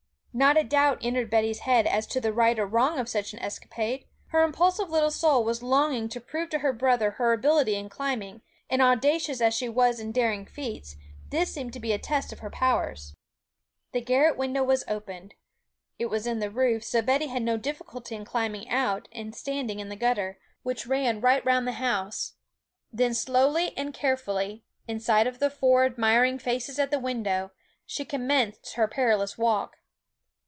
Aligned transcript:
Not 0.33 0.55
a 0.55 0.63
doubt 0.63 0.99
entered 1.01 1.29
Betty's 1.29 1.59
head 1.59 1.85
as 1.85 2.07
to 2.07 2.21
the 2.21 2.31
right 2.31 2.57
or 2.57 2.65
wrong 2.65 2.97
of 2.97 3.09
such 3.09 3.33
an 3.33 3.39
escapade; 3.39 4.05
her 4.27 4.43
impulsive 4.43 4.89
little 4.89 5.11
soul 5.11 5.43
was 5.43 5.61
longing 5.61 6.07
to 6.07 6.21
prove 6.21 6.49
to 6.51 6.59
her 6.59 6.71
brother 6.71 7.11
her 7.11 7.33
ability 7.33 7.75
in 7.75 7.89
climbing, 7.89 8.41
and 8.69 8.81
audacious 8.81 9.41
as 9.41 9.53
she 9.53 9.67
was 9.67 9.99
in 9.99 10.13
daring 10.13 10.45
feats, 10.45 10.95
this 11.31 11.53
seemed 11.53 11.73
to 11.73 11.81
be 11.81 11.91
a 11.91 11.97
test 11.99 12.31
of 12.31 12.39
her 12.39 12.49
powers. 12.49 13.13
The 13.91 13.99
garret 13.99 14.37
window 14.37 14.63
was 14.63 14.85
opened; 14.87 15.33
it 15.99 16.05
was 16.05 16.25
in 16.25 16.39
the 16.39 16.49
roof, 16.49 16.81
so 16.81 17.01
Betty 17.01 17.27
had 17.27 17.43
no 17.43 17.57
difficulty 17.57 18.15
in 18.15 18.23
climbing 18.23 18.69
out 18.69 19.09
and 19.11 19.35
standing 19.35 19.81
in 19.81 19.89
the 19.89 19.97
gutter, 19.97 20.39
which 20.63 20.87
ran 20.87 21.19
right 21.19 21.43
round 21.45 21.67
the 21.67 21.73
house. 21.73 22.35
Then 22.93 23.13
slowly 23.13 23.73
and 23.75 23.93
carefully, 23.93 24.63
in 24.87 25.01
sight 25.01 25.27
of 25.27 25.39
the 25.39 25.49
four 25.49 25.83
admiring 25.83 26.39
faces 26.39 26.79
at 26.79 26.89
the 26.89 26.99
window, 26.99 27.51
she 27.85 28.05
commenced 28.05 28.75
her 28.75 28.87
perilous 28.87 29.37
walk. 29.37 29.79